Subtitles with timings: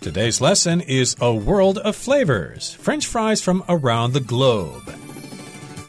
[0.00, 4.94] Today's lesson is A World of Flavors French fries from around the globe.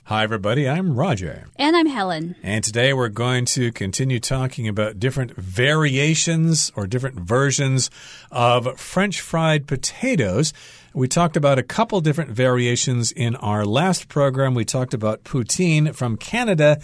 [0.05, 0.67] Hi, everybody.
[0.67, 1.45] I'm Roger.
[1.57, 2.35] And I'm Helen.
[2.41, 7.91] And today we're going to continue talking about different variations or different versions
[8.31, 10.53] of French fried potatoes.
[10.95, 14.55] We talked about a couple different variations in our last program.
[14.55, 16.81] We talked about poutine from Canada,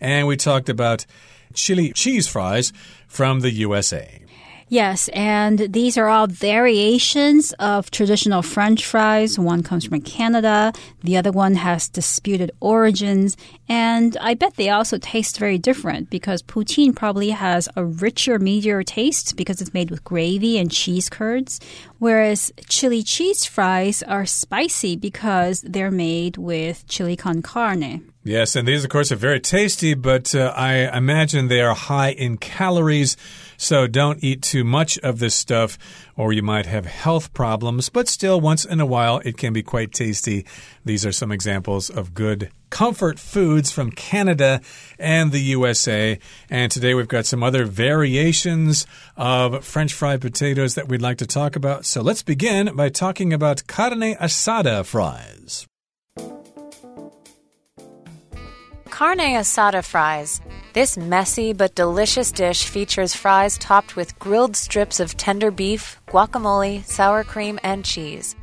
[0.00, 1.06] and we talked about
[1.54, 2.72] chili cheese fries
[3.08, 4.22] from the USA.
[4.70, 9.38] Yes, and these are all variations of traditional French fries.
[9.38, 13.34] One comes from Canada, the other one has disputed origins,
[13.66, 18.84] and I bet they also taste very different because poutine probably has a richer, meatier
[18.84, 21.60] taste because it's made with gravy and cheese curds,
[21.98, 28.12] whereas chili cheese fries are spicy because they're made with chili con carne.
[28.28, 32.10] Yes, and these, of course, are very tasty, but uh, I imagine they are high
[32.10, 33.16] in calories.
[33.56, 35.78] So don't eat too much of this stuff
[36.14, 37.88] or you might have health problems.
[37.88, 40.44] But still, once in a while, it can be quite tasty.
[40.84, 44.60] These are some examples of good comfort foods from Canada
[44.98, 46.18] and the USA.
[46.50, 51.26] And today we've got some other variations of French fried potatoes that we'd like to
[51.26, 51.86] talk about.
[51.86, 55.67] So let's begin by talking about carne asada fries.
[58.89, 60.41] Carne asada fries.
[60.73, 66.83] This messy but delicious dish features fries topped with grilled strips of tender beef, guacamole,
[66.85, 68.35] sour cream, and cheese.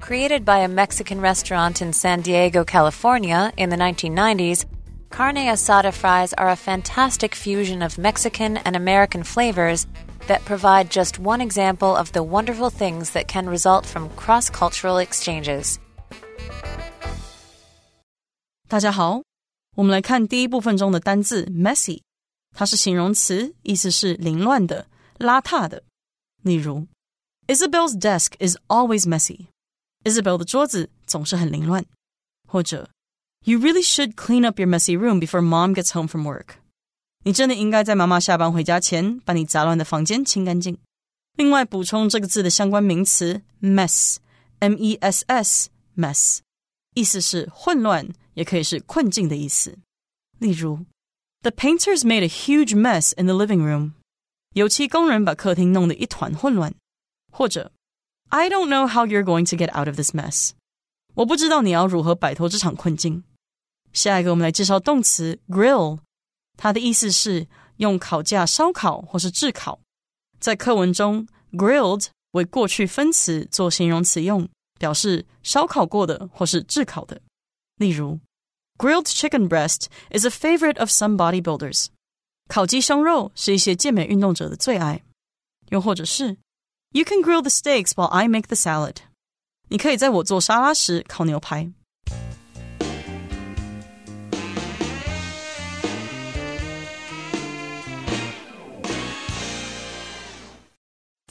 [0.00, 4.64] Created by a Mexican restaurant in San Diego, California in the 1990s,
[5.10, 9.86] carne asada fries are a fantastic fusion of Mexican and American flavors
[10.28, 14.98] that provide just one example of the wonderful things that can result from cross cultural
[14.98, 15.78] exchanges.
[18.68, 19.22] 大家好，
[19.76, 22.00] 我们来看第一部分中的单字 messy，
[22.56, 25.84] 它是形容词，意思是凌乱的、邋遢的。
[26.42, 26.86] 例如，
[27.46, 31.84] Isabel's desk is always messy。Isabel 的桌子总是很凌乱。
[32.46, 32.88] 或者，
[33.44, 36.56] You really should clean up your messy room before mom gets home from work。
[37.24, 40.78] 你真的应该在妈妈下班回家前把你杂乱的房间清干净。
[41.36, 46.38] 另外，补充这个字的相关名词 mess，m e s s，mess，
[46.94, 48.08] 意思是混乱。
[48.34, 49.78] 也可以是困境的意思。
[50.38, 50.84] 例如，
[51.42, 53.92] The painters made a huge mess in the living room。
[54.54, 56.74] 油漆工人把客厅弄得一团混乱。
[57.30, 57.72] 或者，
[58.28, 60.50] I don't know how you're going to get out of this mess。
[61.14, 63.24] 我不知道你要如何摆脱这场困境。
[63.92, 65.98] 下一个，我们来介绍动词 grill，
[66.56, 69.80] 它的意思是用烤架烧烤或是炙烤。
[70.40, 77.20] 在课文中，grilled 为过去分词做形容词用，表示烧烤过的或是炙烤的。
[77.82, 78.20] 例如，
[78.76, 81.86] Grilled chicken breast is a favorite of some bodybuilders。
[82.48, 85.02] 烤鸡胸肉是一些健美运动者的最爱。
[85.70, 86.38] 又或者是，
[86.92, 88.96] You can grill the steaks while I make the salad。
[89.68, 91.70] 你可以在我做沙拉时烤牛排。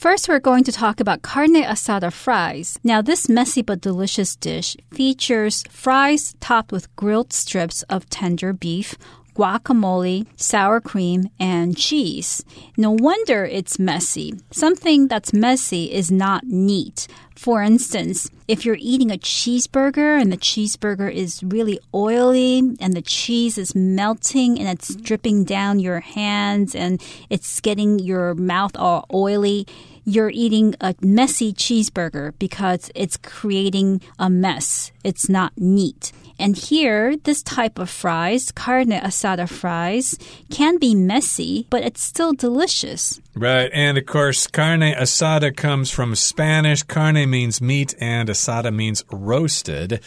[0.03, 2.77] First, we're going to talk about carne asada fries.
[2.83, 8.97] Now, this messy but delicious dish features fries topped with grilled strips of tender beef,
[9.37, 12.45] guacamole, sour cream, and cheese.
[12.77, 14.35] No wonder it's messy.
[14.51, 17.07] Something that's messy is not neat.
[17.37, 23.03] For instance, if you're eating a cheeseburger and the cheeseburger is really oily and the
[23.03, 29.07] cheese is melting and it's dripping down your hands and it's getting your mouth all
[29.15, 29.67] oily,
[30.05, 34.93] you're eating a messy cheeseburger because it's creating a mess.
[35.05, 36.13] It's not neat.
[36.39, 40.19] And here, this type of fries, carne asada fries,
[40.51, 43.21] can be messy, but it's still delicious.
[43.35, 43.71] Right.
[43.73, 46.83] And of course, carne asada comes from Spanish.
[46.83, 50.01] Carne means meat and asada means roasted.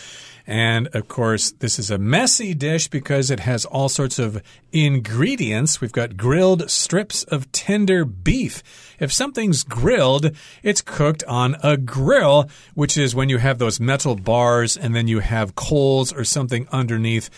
[0.48, 4.42] And of course, this is a messy dish because it has all sorts of
[4.72, 5.82] ingredients.
[5.82, 8.62] We've got grilled strips of tender beef.
[9.00, 14.16] If something's grilled, it's cooked on a grill, which is when you have those metal
[14.16, 17.30] bars and then you have coals or something underneath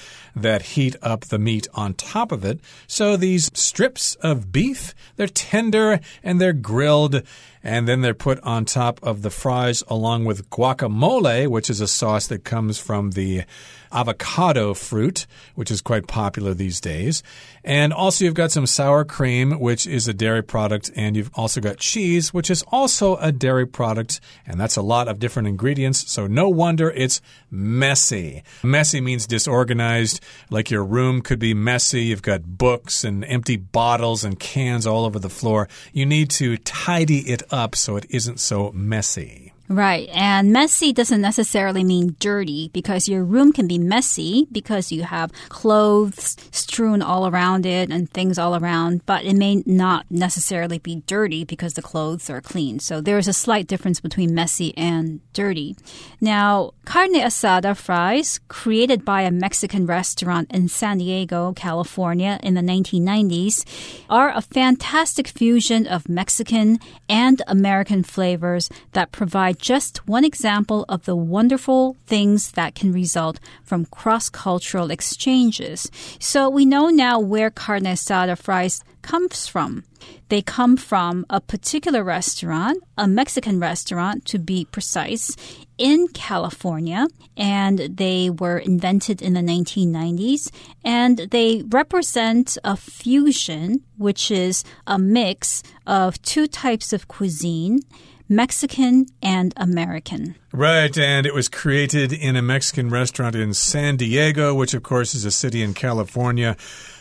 [0.41, 2.59] that heat up the meat on top of it.
[2.87, 7.23] So these strips of beef, they're tender and they're grilled
[7.63, 11.87] and then they're put on top of the fries along with guacamole, which is a
[11.87, 13.43] sauce that comes from the
[13.91, 17.23] avocado fruit, which is quite popular these days.
[17.63, 21.59] And also, you've got some sour cream, which is a dairy product, and you've also
[21.59, 26.09] got cheese, which is also a dairy product, and that's a lot of different ingredients.
[26.09, 28.43] So, no wonder it's messy.
[28.63, 32.05] Messy means disorganized, like your room could be messy.
[32.05, 35.67] You've got books and empty bottles and cans all over the floor.
[35.91, 39.46] You need to tidy it up so it isn't so messy.
[39.69, 40.07] Right.
[40.13, 45.33] And messy doesn't necessarily mean dirty because your room can be messy because you have
[45.49, 51.03] clothes strewn all around it and things all around, but it may not necessarily be
[51.05, 52.79] dirty because the clothes are clean.
[52.79, 55.75] So there is a slight difference between messy and dirty.
[56.21, 62.61] Now, carne asada fries, created by a Mexican restaurant in San Diego, California in the
[62.61, 63.65] 1990s,
[64.09, 66.79] are a fantastic fusion of Mexican
[67.09, 73.39] and American flavors that provide just one example of the wonderful things that can result
[73.63, 75.89] from cross cultural exchanges.
[76.19, 79.83] So we know now where carne asada fries comes from.
[80.29, 85.35] They come from a particular restaurant, a Mexican restaurant to be precise,
[85.77, 90.51] in California, and they were invented in the 1990s.
[90.83, 97.81] And they represent a fusion, which is a mix of two types of cuisine.
[98.29, 100.35] Mexican and American.
[100.51, 105.15] Right, and it was created in a Mexican restaurant in San Diego, which, of course,
[105.15, 106.57] is a city in California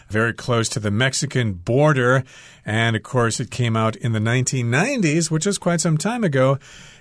[0.09, 2.25] very close to the Mexican border.
[2.65, 6.59] And of course, it came out in the 1990s, which is quite some time ago.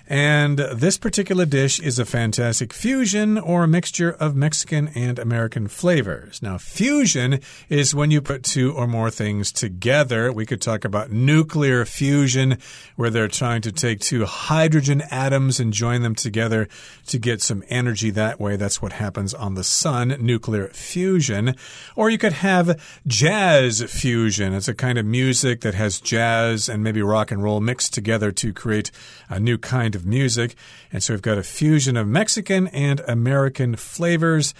[0.08, 5.66] And this particular dish is a fantastic fusion or a mixture of Mexican and American
[5.66, 6.40] flavors.
[6.40, 10.32] Now, fusion is when you put two or more things together.
[10.32, 12.58] We could talk about nuclear fusion,
[12.94, 16.68] where they're trying to take two hydrogen atoms and join them together
[17.06, 18.54] to get some energy that way.
[18.54, 21.56] That's what happens on the sun, nuclear fusion.
[21.96, 24.54] Or you could have jazz fusion.
[24.54, 28.30] It's a kind of music that has jazz and maybe rock and roll mixed together
[28.30, 28.92] to create
[29.28, 30.54] a new kind of music.
[30.92, 34.54] And so we've got a fusion of Mexican and American flavors.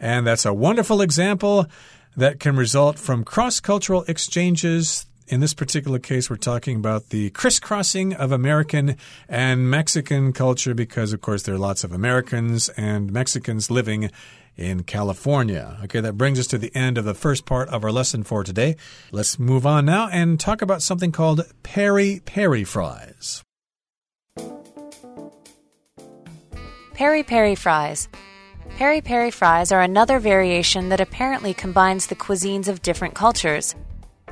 [0.00, 1.66] And that's a wonderful example
[2.16, 5.06] that can result from cross cultural exchanges.
[5.28, 8.96] In this particular case, we're talking about the crisscrossing of American
[9.28, 14.10] and Mexican culture because, of course, there are lots of Americans and Mexicans living
[14.56, 15.78] in California.
[15.84, 18.42] Okay, that brings us to the end of the first part of our lesson for
[18.42, 18.76] today.
[19.12, 23.44] Let's move on now and talk about something called peri peri fries.
[26.98, 28.08] Peri peri fries.
[28.70, 33.76] Peri peri fries are another variation that apparently combines the cuisines of different cultures.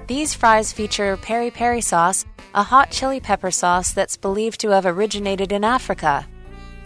[0.08, 2.24] These fries feature peri peri sauce,
[2.56, 6.26] a hot chili pepper sauce that's believed to have originated in Africa.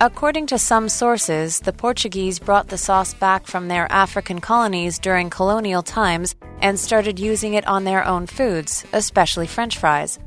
[0.03, 5.31] According to some sources, the Portuguese brought the sauce back from their African colonies during
[5.31, 10.19] colonial times and started using it on their own foods, especially french fries.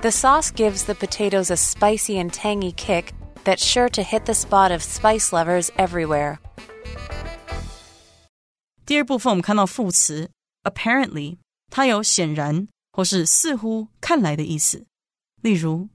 [0.00, 3.12] The sauce gives the potatoes a spicy and tangy kick
[3.45, 6.37] that's sure to hit the spot of spice lovers everywhere.
[8.85, 10.29] 第二部分我们看到副词
[10.63, 11.37] apparently，
[11.69, 14.85] 它有显然或是似乎、看来的意思。
[15.41, 15.89] 例如，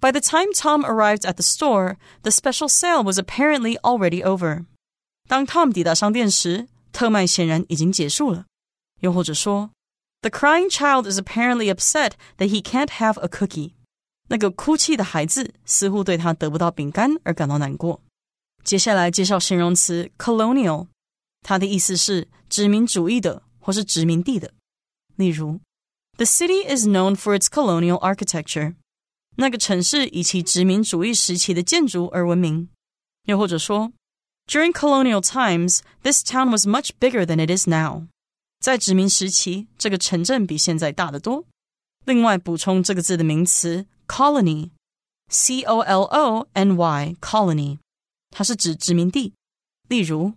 [0.00, 4.66] By the time Tom arrived at the store, the special sale was apparently already over。
[5.28, 8.46] 当 Tom 抵达商店时，特卖显然已经结束了。
[9.00, 9.70] 又或者说，
[10.22, 13.74] The crying child is apparently upset that he can't have a cookie。
[14.27, 18.01] 那个哭泣的孩子似乎对他得不到饼干而感到难过。
[18.63, 20.87] 接下来介绍形容词 colonial，
[21.41, 24.53] 它的意思是殖民主义的或是殖民地的。
[25.15, 25.61] 例如
[26.17, 28.75] ，The city is known for its colonial architecture。
[29.37, 32.69] 那个城市以其殖民主义时期的建筑而闻名。
[33.25, 33.93] 又或者说
[34.47, 38.07] ，During colonial times, this town was much bigger than it is now。
[38.59, 41.45] 在殖民时期，这个城镇比现在大得多。
[42.05, 44.70] 另外补充这个字的名词 colony,
[45.28, 47.78] C O L O N Y colony，
[48.30, 49.32] 它是指殖民地。
[49.88, 50.34] 例如，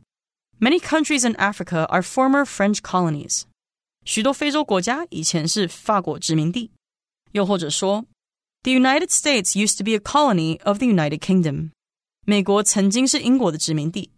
[0.60, 3.44] Many countries in Africa are former French colonies。
[4.06, 6.72] 许多非洲国家以前是法国殖民地。
[7.32, 8.06] 又或者说，
[8.64, 11.72] The United States used to be a colony of the United Kingdom。
[12.26, 14.12] 美国曾经是英国的殖民地。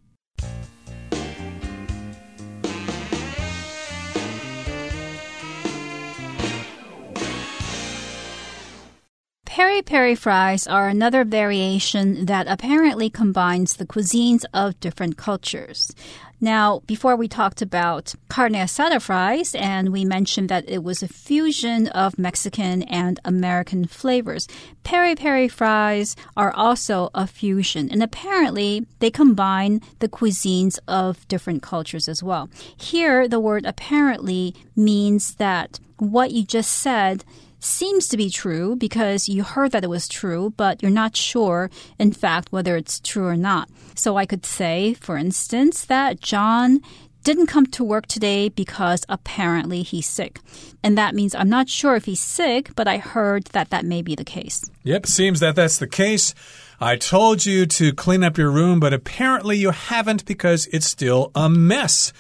[9.55, 15.95] Peri peri fries are another variation that apparently combines the cuisines of different cultures.
[16.41, 21.07] Now, before we talked about carne asada fries, and we mentioned that it was a
[21.07, 24.49] fusion of Mexican and American flavors.
[24.85, 31.63] Peri peri fries are also a fusion, and apparently they combine the cuisines of different
[31.63, 32.49] cultures as well.
[32.75, 37.23] Here, the word apparently means that what you just said
[37.65, 41.71] seems to be true because you heard that it was true, but you're not sure,
[41.99, 43.69] in fact, whether it's true or not.
[43.95, 46.81] So I could say, for instance, that John
[47.25, 50.41] didn't come to work today because apparently he's sick.
[50.83, 54.03] And that means I'm not sure if he's sick, but I heard that that may
[54.03, 54.69] be the case.
[54.83, 56.35] Yep, seems that that's the case.
[56.81, 61.31] I told you to clean up your room, but apparently you haven't because it's still
[61.35, 62.13] a mess.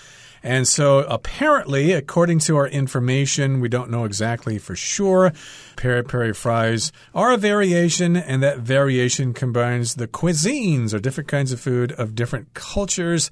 [0.42, 5.32] And so, apparently, according to our information, we don't know exactly for sure.
[5.76, 11.52] Peri peri fries are a variation, and that variation combines the cuisines or different kinds
[11.52, 13.30] of food of different cultures.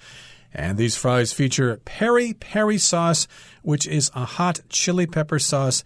[0.55, 3.27] And these fries feature peri peri sauce,
[3.63, 5.83] which is a hot chili pepper sauce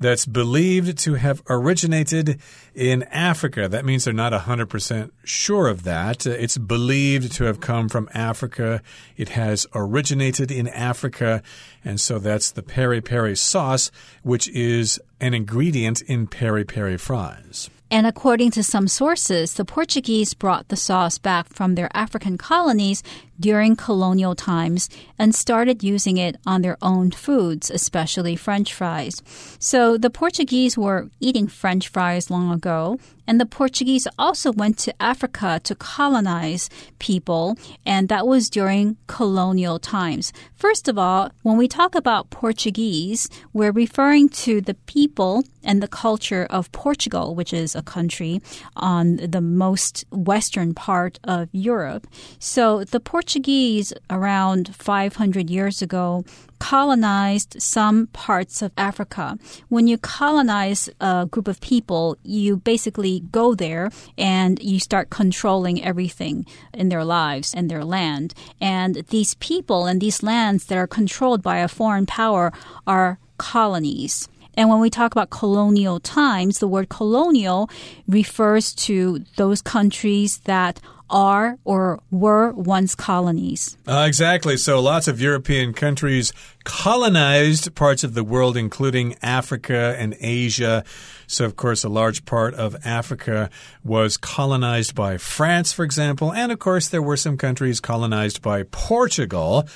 [0.00, 2.40] that's believed to have originated
[2.74, 3.68] in Africa.
[3.68, 6.26] That means they're not 100% sure of that.
[6.26, 8.82] It's believed to have come from Africa.
[9.16, 11.42] It has originated in Africa.
[11.84, 13.90] And so that's the peri peri sauce,
[14.22, 17.68] which is an ingredient in peri peri fries.
[17.90, 23.02] And according to some sources, the Portuguese brought the sauce back from their African colonies
[23.40, 29.22] during colonial times and started using it on their own foods, especially French fries.
[29.58, 35.02] So the Portuguese were eating French fries long ago, and the Portuguese also went to
[35.02, 36.68] Africa to colonize
[36.98, 37.56] people,
[37.86, 40.32] and that was during colonial times.
[40.54, 45.88] First of all, when we talk about Portuguese, we're referring to the people and the
[45.88, 48.40] culture of Portugal, which is a country
[48.76, 52.06] on the most western part of Europe.
[52.38, 56.24] So the Portuguese around 500 years ago
[56.58, 59.38] colonized some parts of Africa.
[59.68, 65.82] When you colonize a group of people, you basically go there and you start controlling
[65.82, 68.34] everything in their lives and their land.
[68.60, 72.52] And these people and these lands that are controlled by a foreign power
[72.86, 74.28] are colonies.
[74.60, 77.70] And when we talk about colonial times, the word colonial
[78.06, 83.78] refers to those countries that are or were once colonies.
[83.88, 84.58] Uh, exactly.
[84.58, 90.84] So lots of European countries colonized parts of the world, including Africa and Asia.
[91.26, 93.48] So, of course, a large part of Africa
[93.82, 96.34] was colonized by France, for example.
[96.34, 99.66] And, of course, there were some countries colonized by Portugal.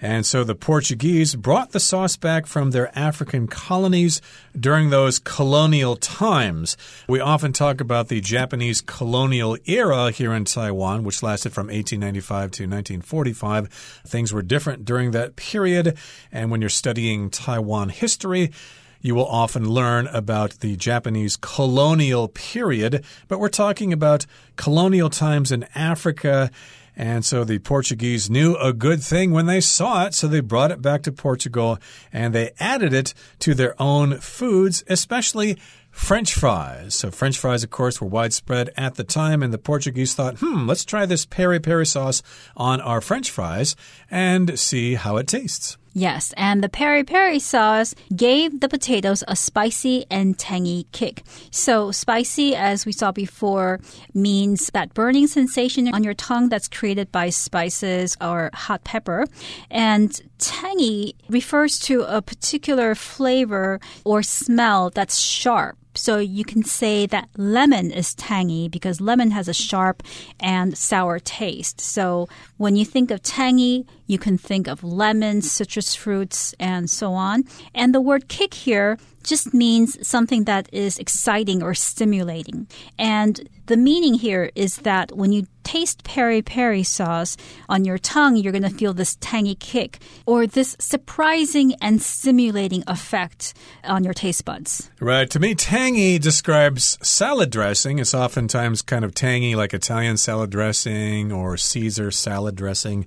[0.00, 4.20] And so the Portuguese brought the sauce back from their African colonies
[4.58, 6.76] during those colonial times.
[7.08, 12.50] We often talk about the Japanese colonial era here in Taiwan, which lasted from 1895
[12.52, 13.68] to 1945.
[14.06, 15.96] Things were different during that period.
[16.30, 18.52] And when you're studying Taiwan history,
[19.00, 24.26] you will often learn about the Japanese colonial period, but we're talking about
[24.56, 26.50] colonial times in Africa
[26.96, 30.70] and so the Portuguese knew a good thing when they saw it, so they brought
[30.70, 31.78] it back to Portugal
[32.12, 35.58] and they added it to their own foods, especially
[35.90, 36.94] French fries.
[36.94, 40.66] So, French fries, of course, were widespread at the time, and the Portuguese thought, hmm,
[40.66, 42.22] let's try this peri peri sauce
[42.54, 43.76] on our French fries
[44.10, 45.78] and see how it tastes.
[45.98, 51.22] Yes, and the peri peri sauce gave the potatoes a spicy and tangy kick.
[51.50, 53.80] So, spicy, as we saw before,
[54.12, 59.24] means that burning sensation on your tongue that's created by spices or hot pepper.
[59.70, 65.78] And tangy refers to a particular flavor or smell that's sharp.
[65.96, 70.02] So you can say that lemon is tangy because lemon has a sharp
[70.38, 71.80] and sour taste.
[71.80, 77.12] So when you think of tangy, you can think of lemons, citrus fruits, and so
[77.12, 77.44] on.
[77.74, 82.66] And the word kick here just means something that is exciting or stimulating.
[82.98, 87.36] And the meaning here is that when you taste peri peri sauce
[87.68, 92.84] on your tongue, you're going to feel this tangy kick or this surprising and stimulating
[92.86, 94.90] effect on your taste buds.
[95.00, 95.28] Right.
[95.30, 97.98] To me, tangy describes salad dressing.
[97.98, 103.06] It's oftentimes kind of tangy, like Italian salad dressing or Caesar salad dressing.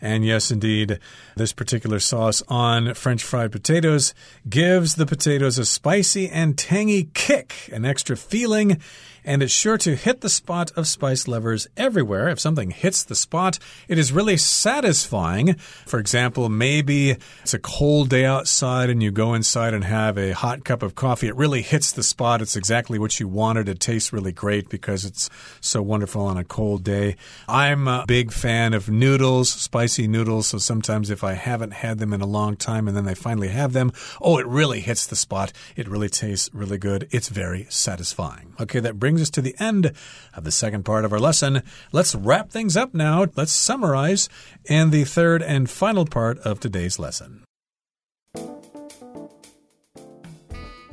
[0.00, 0.98] And yes, indeed,
[1.36, 4.14] this particular sauce on French fried potatoes
[4.48, 8.80] gives the potatoes a spicy and tangy kick, an extra feeling
[9.26, 12.28] and it's sure to hit the spot of spice lovers everywhere.
[12.28, 15.54] If something hits the spot, it is really satisfying.
[15.84, 20.30] For example, maybe it's a cold day outside and you go inside and have a
[20.30, 21.26] hot cup of coffee.
[21.26, 22.40] It really hits the spot.
[22.40, 23.68] It's exactly what you wanted.
[23.68, 25.28] It tastes really great because it's
[25.60, 27.16] so wonderful on a cold day.
[27.48, 30.46] I'm a big fan of noodles, spicy noodles.
[30.46, 33.48] So sometimes if I haven't had them in a long time and then I finally
[33.48, 35.52] have them, oh, it really hits the spot.
[35.74, 37.08] It really tastes really good.
[37.10, 38.54] It's very satisfying.
[38.60, 39.92] Okay, that brings brings us to the end
[40.34, 41.62] of the second part of our lesson.
[41.90, 43.26] Let's wrap things up now.
[43.34, 44.28] Let's summarize
[44.66, 47.44] in the third and final part of today's lesson.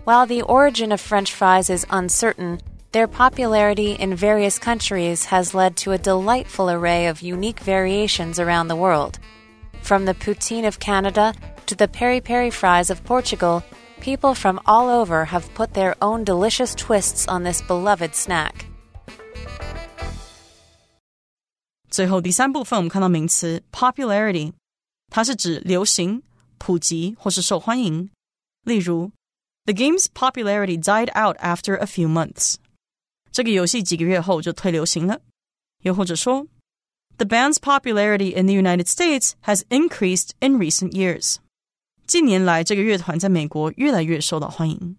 [0.05, 2.61] While the origin of French fries is uncertain,
[2.93, 8.69] their popularity in various countries has led to a delightful array of unique variations around
[8.69, 9.19] the world.
[9.81, 11.33] From the poutine of Canada
[11.65, 13.63] to the peri peri fries of Portugal,
[14.02, 18.66] people from all over have put their own delicious twists on this beloved snack.
[21.90, 24.52] 最后第三部分，我们看到名词 popularity，
[25.10, 26.22] 它是指流行、
[26.58, 28.10] 普及或是受欢迎。
[28.64, 29.10] 例如，
[29.64, 32.56] The game's popularity died out after a few months。
[33.32, 35.20] 这个游戏几个月后就退流行了。
[35.82, 36.46] 又或者说，
[37.16, 41.36] The band's popularity in the United States has increased in recent years。
[42.13, 44.97] 近年来，这个乐团在美国越来越受到欢迎。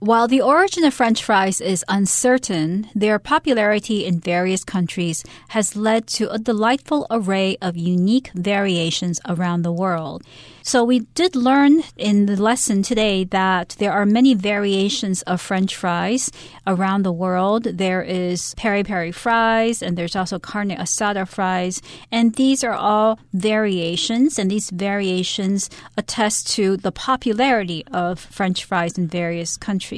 [0.00, 6.06] While the origin of French fries is uncertain, their popularity in various countries has led
[6.16, 10.22] to a delightful array of unique variations around the world.
[10.62, 15.76] So we did learn in the lesson today that there are many variations of French
[15.76, 16.30] fries
[16.66, 17.64] around the world.
[17.64, 21.82] There is peri peri fries and there's also carne asada fries.
[22.10, 28.96] And these are all variations and these variations attest to the popularity of French fries
[28.96, 29.89] in various countries.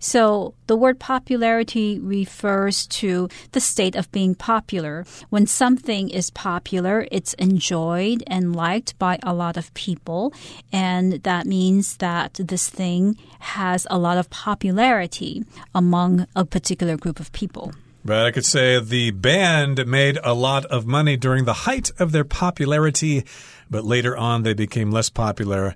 [0.00, 5.04] So the word popularity refers to the state of being popular.
[5.30, 10.32] When something is popular, it's enjoyed and liked by a lot of people people,
[10.72, 17.20] and that means that this thing has a lot of popularity among a particular group
[17.20, 17.72] of people.
[18.04, 22.12] But I could say the band made a lot of money during the height of
[22.12, 23.24] their popularity,
[23.68, 25.74] but later on they became less popular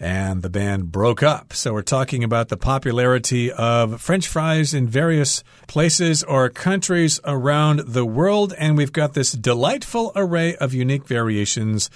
[0.00, 1.52] and the band broke up.
[1.52, 7.80] So we're talking about the popularity of French fries in various places or countries around
[7.80, 8.54] the world.
[8.58, 11.90] And we've got this delightful array of unique variations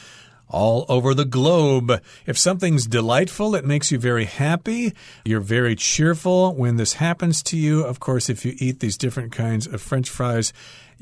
[0.49, 2.03] all over the globe.
[2.27, 4.93] If something's delightful, it makes you very happy.
[5.25, 7.83] You're very cheerful when this happens to you.
[7.83, 10.53] Of course, if you eat these different kinds of french fries,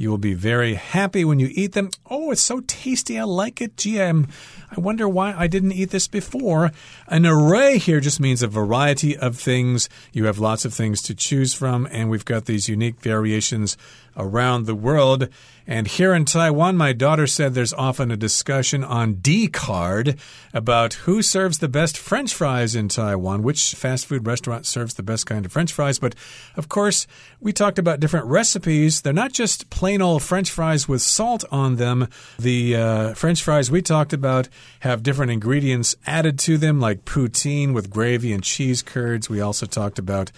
[0.01, 1.91] you will be very happy when you eat them.
[2.09, 3.19] Oh, it's so tasty.
[3.19, 3.77] I like it.
[3.77, 4.29] Gee, I'm,
[4.75, 6.71] I wonder why I didn't eat this before.
[7.07, 9.91] An array here just means a variety of things.
[10.15, 13.77] You have lots of things to choose from, and we've got these unique variations
[14.17, 15.29] around the world.
[15.71, 20.19] And here in Taiwan, my daughter said there's often a discussion on Dcard
[20.53, 25.05] about who serves the best French fries in Taiwan, which fast food restaurant serves the
[25.05, 26.01] best kind of French fries.
[26.01, 26.17] But
[26.57, 27.07] of course,
[27.39, 29.03] we talked about different recipes.
[29.03, 32.09] They're not just plain old French fries with salt on them.
[32.37, 34.49] The uh, French fries we talked about
[34.81, 39.31] have different ingredients added to them, like poutine with gravy and cheese curds.
[39.31, 40.33] We also talked about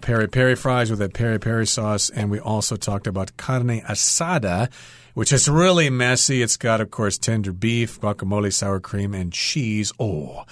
[0.00, 4.70] peri peri fries with a peri peri sauce, and we also talked about carne asada,
[5.14, 6.42] which is really messy.
[6.42, 9.92] It's got, of course, tender beef, guacamole, sour cream, and cheese.
[9.98, 10.44] Oh,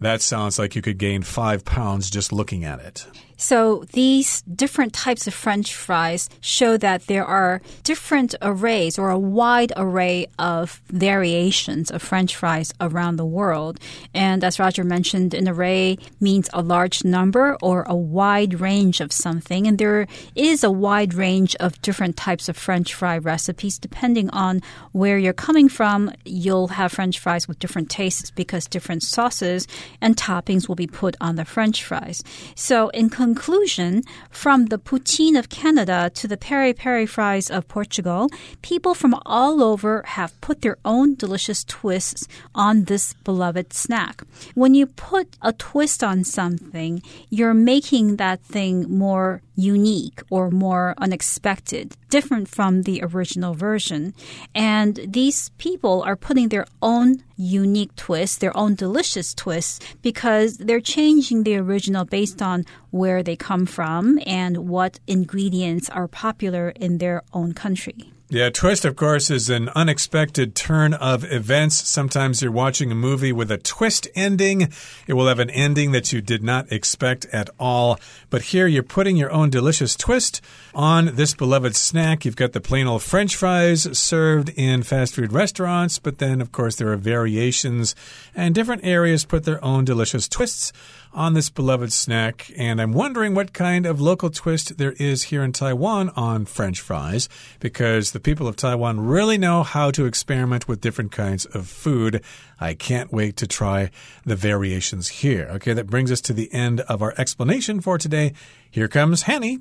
[0.00, 3.06] that sounds like you could gain five pounds just looking at it.
[3.36, 9.18] So these different types of French fries show that there are different arrays or a
[9.18, 13.80] wide array of variations of French fries around the world.
[14.14, 19.12] And as Roger mentioned, an array means a large number or a wide range of
[19.12, 19.66] something.
[19.66, 23.78] And there is a wide range of different types of French fry recipes.
[23.78, 29.02] Depending on where you're coming from, you'll have French fries with different tastes because different
[29.02, 29.66] sauces
[30.00, 32.22] and toppings will be put on the French fries.
[32.54, 38.28] So in conclusion, from the poutine of Canada to the peri peri fries of Portugal,
[38.62, 44.22] people from all over have put their own delicious twists on this beloved snack.
[44.54, 50.94] When you put a twist on something, you're making that thing more unique or more
[50.98, 54.12] unexpected, different from the original version.
[54.54, 60.88] And these people are putting their own unique twist, their own delicious twist, because they're
[60.96, 66.98] changing the original based on where they come from and what ingredients are popular in
[66.98, 68.11] their own country.
[68.32, 71.86] Yeah, twist, of course, is an unexpected turn of events.
[71.86, 74.72] Sometimes you're watching a movie with a twist ending.
[75.06, 78.00] It will have an ending that you did not expect at all.
[78.30, 80.40] But here you're putting your own delicious twist
[80.74, 82.24] on this beloved snack.
[82.24, 86.52] You've got the plain old french fries served in fast food restaurants, but then, of
[86.52, 87.94] course, there are variations,
[88.34, 90.72] and different areas put their own delicious twists
[91.14, 95.42] on this beloved snack, and I'm wondering what kind of local twist there is here
[95.42, 97.28] in Taiwan on French fries,
[97.60, 102.22] because the people of Taiwan really know how to experiment with different kinds of food.
[102.60, 103.90] I can't wait to try
[104.24, 105.48] the variations here.
[105.52, 108.32] Okay, that brings us to the end of our explanation for today.
[108.70, 109.60] Here comes Hanny.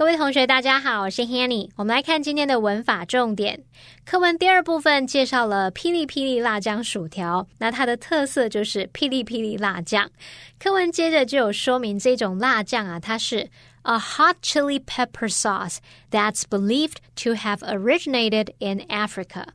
[0.00, 1.68] 各位同学，大家好，我是 Hanny。
[1.76, 3.62] 我们来看今天的文法重点。
[4.06, 10.10] 课文第二部分介绍了霹雳霹雳辣酱薯条，那它的特色就是霹雳霹雳辣酱。
[10.58, 13.50] 课文接着就有说明这种辣酱啊，它是
[13.82, 15.76] a hot chili pepper sauce
[16.10, 19.48] that's believed to have originated in Africa。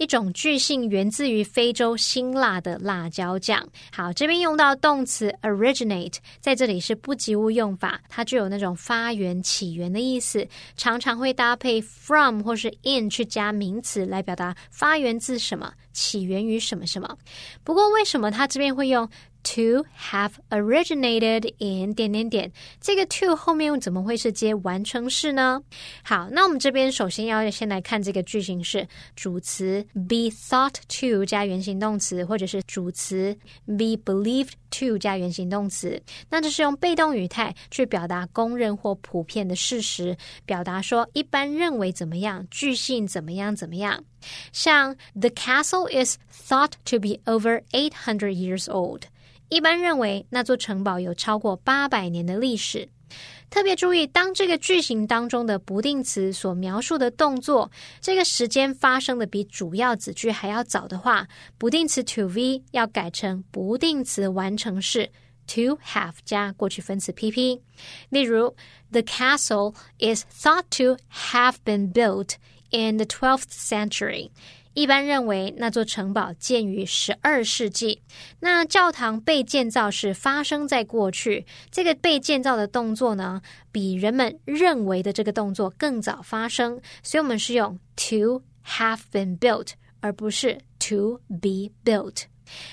[0.00, 3.62] 一种巨性源自于非洲辛辣的辣椒酱。
[3.92, 17.14] 好，这边用到动词 originate，在这里是不及物用法，它具有那种发源、起源的意思，常常会搭配 from 或是 in 去加名词来表达发源自什么，起源于什么什么。
[17.62, 19.06] 不过，为什么它这边会用
[19.45, 22.51] ？To have originated in 点点点，
[22.81, 25.61] 这个 to 后面又怎么会是接完成式呢？
[26.03, 36.01] 好，那我们这边首先要先来看这个句型是主词 be thought to 加原形动词，或者是主词 be believed to 加原形动词。
[36.27, 44.03] 那这是用被动语态去表达公认或普遍的事实，表达说一般认为怎么样，据信怎么样怎么样。
[44.51, 49.03] 像 The castle is thought to be over eight hundred years old。
[49.49, 52.89] 一般认为那座城堡有超过八百年的历史。
[53.49, 65.11] 特别注意，当这个句型当中的不定词所描述的动作，这个时间发生的比主要子句还要早的话，不定词 to v 要改成不定词完成式
[65.47, 67.61] to have 加过去分词 pp。
[68.09, 68.55] 例如，
[68.91, 70.97] The castle is thought to
[71.31, 72.33] have been built
[72.71, 74.31] in the twelfth century。
[74.74, 78.02] 一般认为那座城堡建于十二世纪。
[78.40, 92.24] 那教堂被建造是发生在过去，这个被建造的动作呢，比人们认为的这个动作更早发生，所以我们是用 to have been built，而不是 to be built。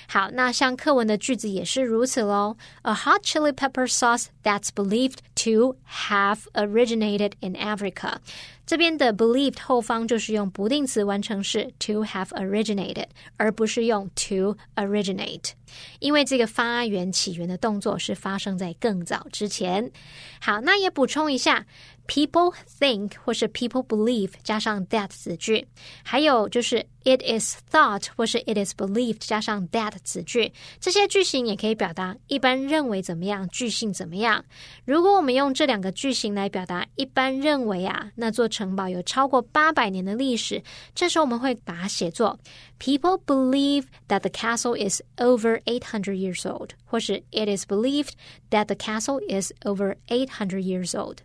[0.07, 2.55] 好，那像课文的句子也是如此喽。
[2.83, 5.77] A hot chili pepper sauce that's believed to
[6.07, 8.17] have originated in Africa。
[8.65, 15.51] 这边的 believed 后方就是用不定词完成式 to have originated，而不是用 to originate，
[15.99, 19.91] 因为这个发源起源的动作是发生在更早之前。
[20.39, 21.65] 好，那也补充一下。
[22.07, 25.65] People think 或是 people believe 加上 that 子句，
[26.03, 30.51] 还有就是 it is thought 或是 it is believed 加上 that 子句，
[30.81, 34.43] 这些句型也可以表达一般认为怎么样，句性怎么样。
[34.83, 40.61] 如果我们用这两个句型来表达一般认为啊，那座城堡有超过八百年的历史，
[40.93, 42.37] 这时候我们会把它写作
[42.79, 48.11] People believe that the castle is over eight hundred years old，或是 it is believed
[48.49, 51.19] that the castle is over eight hundred years old。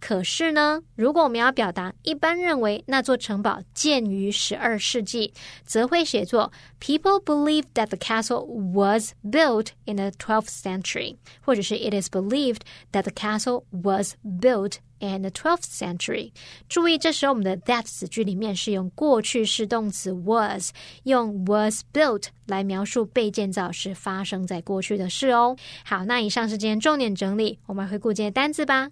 [0.00, 5.32] 可是呢，如果我们要表达一般认为那座城堡建于十二世纪，
[5.64, 13.02] 则会写作 People believe that the castle was built in the twelfth century，或者是 It is believed that
[13.02, 16.32] the castle was built in the twelfth century。
[16.68, 20.72] 注意，这时候我们的 that 子句里面是用过去式动词 was，
[21.04, 25.56] 用 was built 来描述被建造是发生在过去的事哦。
[25.84, 28.90] 好，那以上是今天重点整理，我们回顾今天单词吧。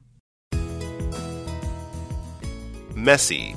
[3.04, 3.56] Messy.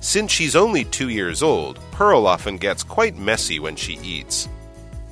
[0.00, 4.48] Since she's only two years old, Pearl often gets quite messy when she eats.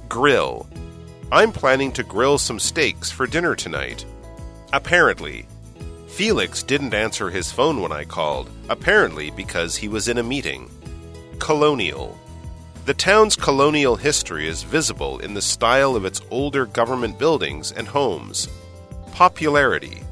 [0.08, 0.66] Grill.
[1.32, 4.04] I'm planning to grill some steaks for dinner tonight.
[4.72, 5.46] Apparently.
[6.06, 10.70] Felix didn't answer his phone when I called, apparently because he was in a meeting.
[11.40, 12.16] Colonial.
[12.86, 17.88] The town's colonial history is visible in the style of its older government buildings and
[17.88, 18.48] homes.
[19.12, 20.02] Popularity.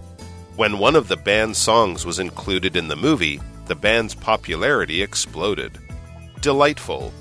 [0.56, 5.78] When one of the band's songs was included in the movie, the band's popularity exploded.
[6.40, 7.12] Delightful.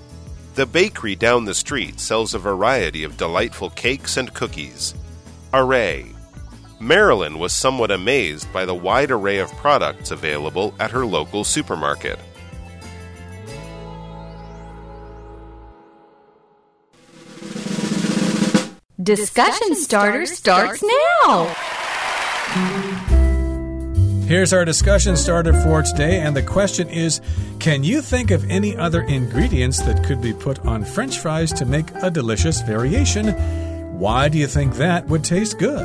[0.55, 4.93] The bakery down the street sells a variety of delightful cakes and cookies.
[5.53, 6.05] Array.
[6.79, 12.19] Marilyn was somewhat amazed by the wide array of products available at her local supermarket.
[19.01, 20.83] Discussion starter starts
[21.23, 21.55] now.
[24.31, 27.19] Here's our discussion starter for today, and the question is
[27.59, 31.65] Can you think of any other ingredients that could be put on french fries to
[31.65, 33.33] make a delicious variation?
[33.99, 35.81] Why do you think that would taste good?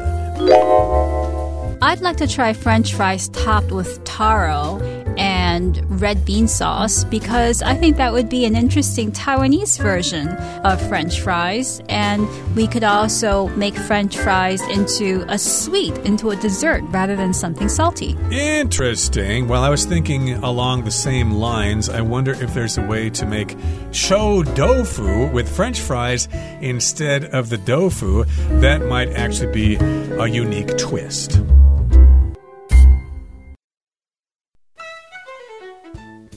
[1.83, 4.79] I'd like to try french fries topped with taro
[5.16, 10.29] and red bean sauce because I think that would be an interesting Taiwanese version
[10.64, 11.81] of French fries.
[11.88, 17.33] And we could also make French fries into a sweet, into a dessert rather than
[17.33, 18.16] something salty.
[18.31, 19.48] Interesting.
[19.48, 21.88] Well, I was thinking along the same lines.
[21.88, 23.57] I wonder if there's a way to make
[23.92, 26.29] chou tofu with French fries
[26.61, 28.24] instead of the tofu.
[28.61, 31.40] That might actually be a unique twist.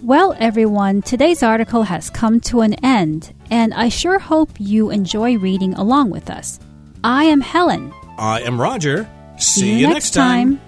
[0.10, 5.38] Well, everyone, today's article has come to an end, and I sure hope you enjoy
[5.38, 6.60] reading along with us.
[7.04, 7.94] I am Helen.
[8.18, 9.08] I am Roger.
[9.38, 10.60] See you next time.